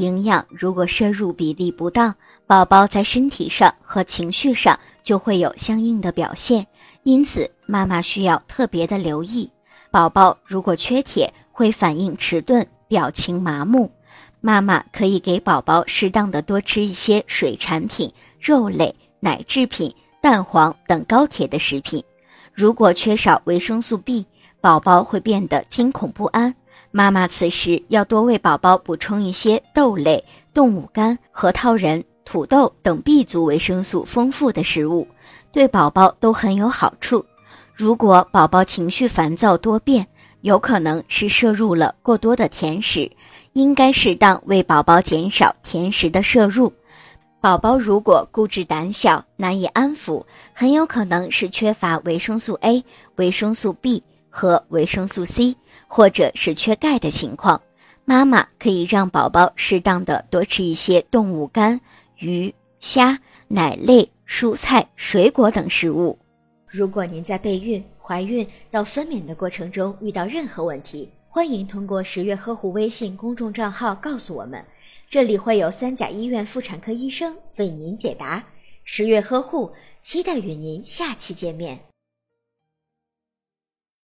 [0.00, 2.14] 营养如果摄入比例不当，
[2.46, 6.66] 宝宝在身体上和情绪上就会有相应的表现。
[7.02, 9.50] 因此，妈妈需要特别的留意。
[9.90, 13.90] 宝宝如果缺铁，会反应迟钝，表情麻木。
[14.40, 22.02] 妈妈可以给宝宝适当的多吃一些水产品、肉类、奶制品、蛋黄等高铁的食品。
[22.54, 24.26] 如果缺少维生素 B，
[24.60, 26.54] 宝宝会变得惊恐不安。
[26.90, 30.24] 妈妈此时要多为宝宝补充一些豆类、
[30.54, 35.06] 动物肝、核桃仁、土豆等 B 族维生素丰富的食物，
[35.52, 37.24] 对宝宝都很有好处。
[37.74, 40.06] 如果宝宝情绪烦躁多变，
[40.40, 43.10] 有可能是摄入了过多的甜食。
[43.54, 46.72] 应该适当为宝宝减少甜食的摄入。
[47.40, 52.84] 宝宝如果固执胆小、难以安抚，很有可能是缺乏维生素 A、
[53.16, 54.00] 维生素 B
[54.38, 55.56] 和维生素 C，
[55.88, 57.60] 或者是缺钙的情况。
[58.04, 61.80] 妈妈可以让宝宝适当的多吃一些动物肝、
[62.18, 66.16] 鱼、虾、奶类、蔬菜、水果等食物。
[66.68, 74.64] 如果您在备孕、怀孕到分娩的过程中遇到任何问题，欢迎通过十月呵护微信公众账号告诉我们，
[75.10, 78.46] 这里会有三甲医院妇产科医生为您解答。
[78.84, 81.87] 十月呵护，期待与您下期见面。